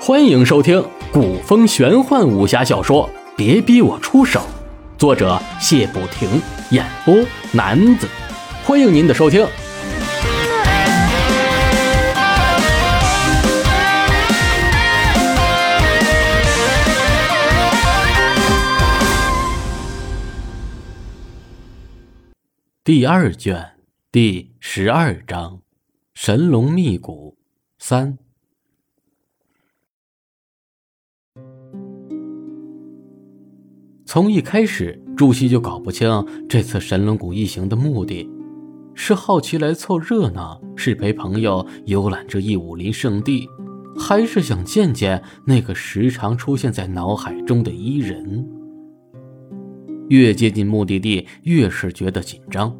[0.00, 4.40] 欢迎收听古风玄幻武侠小说《别逼我出手》，
[4.98, 6.40] 作者谢不停，
[6.70, 7.14] 演播
[7.52, 8.08] 男子。
[8.64, 9.46] 欢迎您的收听。
[22.84, 23.74] 第二卷
[24.10, 25.60] 第十二章：
[26.14, 27.36] 神龙秘谷
[27.78, 28.16] 三。
[34.04, 38.28] 从一开始，朱熹就搞不清这次神龙谷一行的目的，
[38.94, 43.48] 是好奇来凑热闹，是陪朋友游览这一武林圣地，
[43.96, 48.46] 还是想见见那个时常出现在脑海中的伊人。
[50.08, 52.76] 越接近目的地，越是觉得紧张，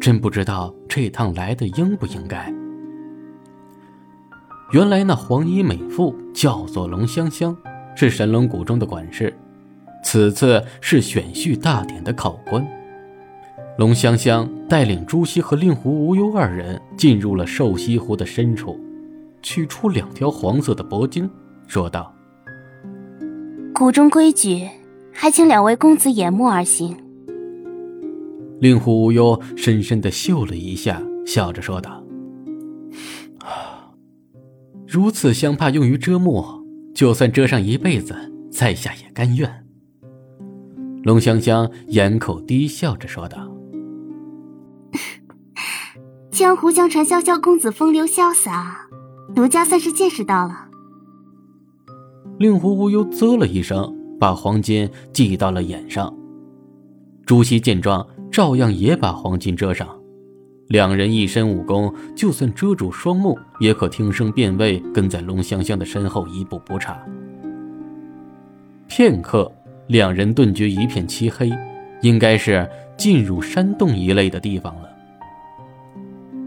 [0.00, 2.54] 真不知道这趟来的应不应该。
[4.70, 7.56] 原来那黄衣美妇叫做龙香香，
[7.96, 9.34] 是神龙谷中的管事，
[10.04, 12.66] 此次是选婿大典的考官。
[13.78, 18.78] 龙香香带领朱熹和令狐无忧二人进入了瘦西湖的深处，
[19.40, 21.28] 取出两条黄色的脖巾，
[21.66, 22.12] 说道
[23.74, 24.68] ：“谷中规矩。”
[25.20, 26.96] 还请两位公子掩目而行。
[28.60, 32.00] 令狐无忧深深的嗅了一下，笑着说道
[34.88, 36.44] ：“如此香帕用于遮目，
[36.94, 38.16] 就算遮上一辈子，
[38.50, 39.66] 在下也甘愿。”
[41.04, 43.48] 龙香香掩口低笑着说道
[46.32, 48.88] ：“江湖相传潇潇公子风流潇洒，
[49.36, 50.68] 奴家算是见识到了。”
[52.38, 53.94] 令狐无忧啧了一声。
[54.20, 56.12] 把黄金系到了眼上，
[57.24, 59.88] 朱熹见状，照样也把黄金遮上。
[60.68, 67.02] 两人一身武功，就算遮住双目，也可听声辨位，跟在龙香香的身后一步不差。
[68.86, 69.50] 片刻，
[69.86, 71.50] 两人顿觉一片漆黑，
[72.02, 72.68] 应该是
[72.98, 74.88] 进入山洞一类的地方了。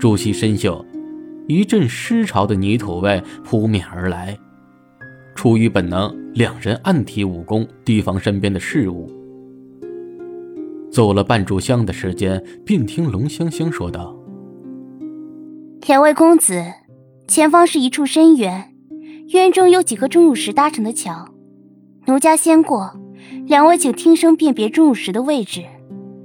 [0.00, 0.84] 朱熹深嗅，
[1.46, 4.36] 一阵湿潮的泥土味扑面而来。
[5.36, 9.08] 出于本能，两人暗提武功，提防身边的事物。
[10.90, 14.16] 走了半炷香的时间，便听龙香香说道
[15.86, 16.64] ：“两位公子，
[17.26, 18.74] 前方是一处深渊，
[19.28, 21.28] 渊中有几颗钟乳石搭成的桥，
[22.06, 22.90] 奴家先过，
[23.46, 25.64] 两位请听声辨别钟乳石的位置。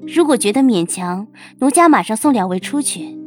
[0.08, 1.28] 如果觉得勉强，
[1.60, 3.18] 奴家马上送两位出去。”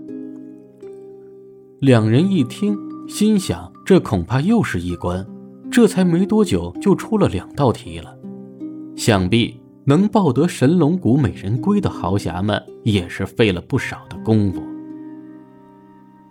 [1.80, 2.76] 两人一听，
[3.06, 5.24] 心想：这恐怕又是一关。
[5.70, 8.16] 这才没多久，就出了两道题了。
[8.96, 14.60] 想必能抱得神龙谷美人归的豪侠们，也是费了不少的功夫。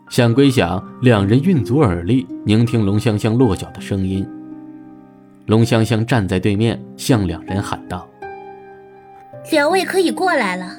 [0.09, 4.27] 想归想，两人运足耳力，聆听龙香香落脚的声音。
[5.45, 8.05] 龙香香站在对面，向两人喊道
[9.51, 10.73] ：“两位可以过来了。”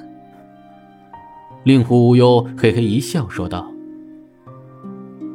[1.65, 3.67] 令狐无忧嘿嘿一笑，说道：“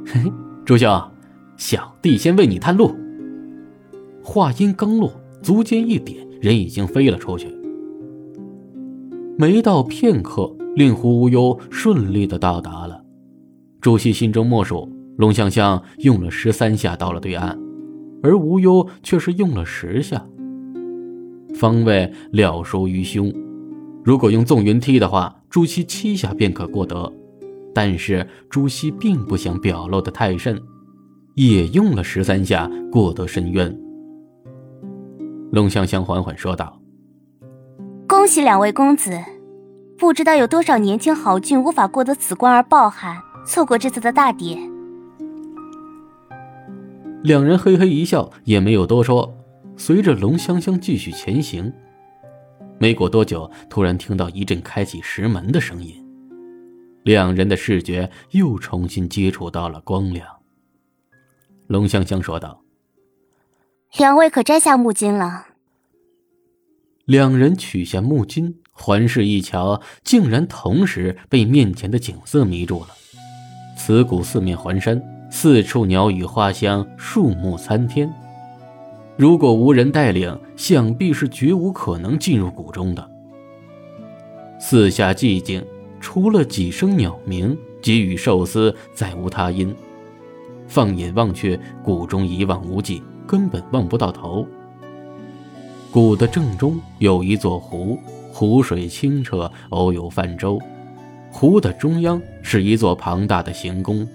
[0.05, 0.31] 嘿嘿，
[0.63, 1.11] 朱兄，
[1.57, 2.95] 小弟先为你探路。”
[4.23, 7.47] 话音刚落，足尖一点，人已经飞了出去。
[9.37, 13.01] 没到片刻，令狐无忧顺利的到达了。
[13.79, 17.57] 朱熹心中默数，龙香香用了十三下到了对岸，
[18.21, 20.25] 而无忧却是用了十下。
[21.55, 23.33] 方位了熟于胸，
[24.03, 27.11] 如果用纵云梯的话，朱熹七下便可过得。
[27.73, 30.61] 但是朱熹并不想表露的太甚，
[31.35, 33.75] 也用了十三下过得深渊。
[35.51, 36.79] 龙香香缓缓说道
[38.07, 39.19] ：“恭喜两位公子，
[39.97, 44.57] 不知道有多少年轻豪俊无法过得此关而抱憾，错过这次的大典。”
[47.21, 49.29] 两人嘿嘿一笑，也没有多说，
[49.75, 51.71] 随着龙香香继续前行。
[52.79, 55.93] 没过多久，突然听到一阵开启石门的声音，
[57.03, 60.25] 两人的视觉又重新接触到了光亮。
[61.67, 62.61] 龙香香说道。
[63.97, 65.47] 两位可摘下木巾了。
[67.03, 72.87] 两人取下木巾，环视一瞧，竟然同时被面前的景色迷住了。
[73.75, 78.09] 此谷四面环山，四处鸟语花香，树木参天。
[79.17, 83.11] 如果无人带领，想必是绝无可能进入谷中的。
[84.57, 85.65] 四下寂静，
[85.99, 89.75] 除了几声鸟鸣，给予寿司，再无他音。
[90.65, 93.03] 放眼望去，谷中一望无际。
[93.31, 94.45] 根本望不到头。
[95.89, 97.97] 谷的正中有一座湖，
[98.33, 100.59] 湖水清澈，偶有泛舟。
[101.31, 104.05] 湖的中央是一座庞大的行宫，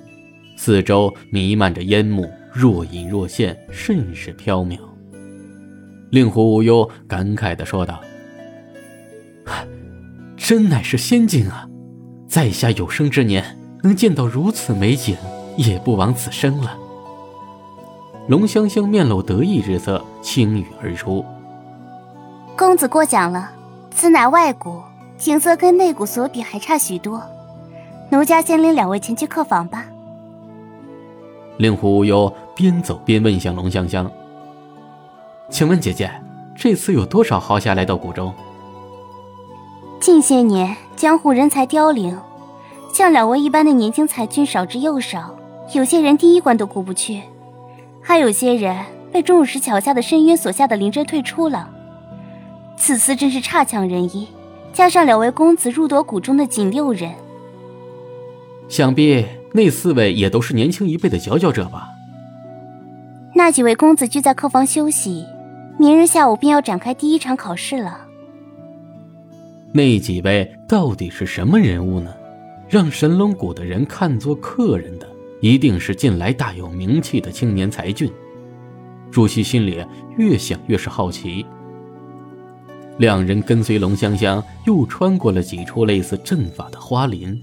[0.58, 4.78] 四周弥漫着烟幕，若隐若现，甚是飘渺。
[6.10, 8.02] 令狐无忧感慨地说道
[10.36, 11.66] ：“真乃是仙境啊！
[12.28, 15.16] 在下有生之年能见到如此美景，
[15.56, 16.78] 也不枉此生了。”
[18.28, 21.24] 龙香香面露得意之色，轻语而出
[22.58, 23.52] ：“公子过奖了，
[23.92, 24.82] 此乃外谷，
[25.16, 27.22] 景色跟内谷所比还差许多。
[28.10, 29.84] 奴家先领两位前去客房吧。”
[31.58, 34.10] 令狐无忧边走边问向龙香香
[35.48, 36.10] ：“请问姐姐，
[36.56, 38.34] 这次有多少豪侠来到谷中？”
[40.00, 42.18] 近些年江湖人才凋零，
[42.92, 45.32] 像两位一般的年轻才俊少之又少，
[45.74, 47.22] 有些人第一关都过不去，
[48.08, 48.72] 还有些人
[49.12, 51.68] 被钟乳石桥下的深渊所吓得临阵退出了。
[52.76, 54.28] 此次真是差强人意，
[54.72, 57.12] 加上两位公子入夺谷中的仅六人，
[58.68, 59.26] 想必。
[59.52, 61.88] 那四位也都是年轻一辈的佼佼者吧？
[63.34, 65.26] 那几位公子聚在客房休息，
[65.76, 68.06] 明日下午便要展开第一场考试了。
[69.72, 72.14] 那几位到底是什么人物呢？
[72.68, 75.08] 让神龙谷的人看作客人的，
[75.46, 78.10] 一定是近来大有名气的青年才俊。
[79.12, 79.84] 朱熹心里
[80.18, 81.46] 越想越是好奇。
[82.98, 87.40] 两人跟随龙香香，又穿过了几处类似阵法的花林。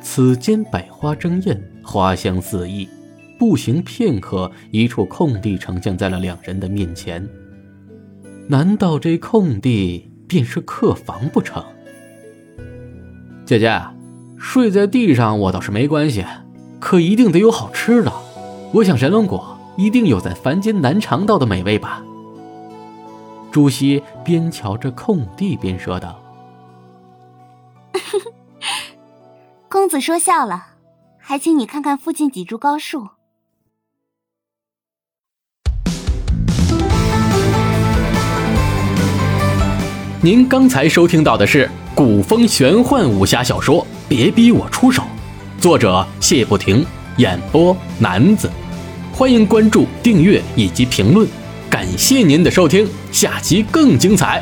[0.00, 2.88] 此间百花争艳，花香四溢。
[3.38, 7.28] 步行片刻，一处空地呈现在了两人的面前。
[8.48, 11.62] 难道这空地便是客房不成？
[13.44, 13.78] 姐姐，
[14.38, 16.24] 睡在地上我倒是没关系，
[16.80, 18.12] 可一定得有好吃的。
[18.72, 22.02] 我想神龙果一定有在凡间难尝到的美味吧。
[23.50, 26.20] 朱熹边瞧着空地边说道。
[29.68, 30.66] 公子说笑了，
[31.18, 33.08] 还请你看看附近几株高树。
[40.22, 45.02] 您刚才收听到的是古风玄幻武侠小说《别逼我出手》，
[45.66, 46.86] 作者谢不停，
[47.16, 48.48] 演播男子。
[49.12, 51.26] 欢迎关注、订阅以及评论，
[51.68, 54.40] 感谢您的收听，下集更精彩。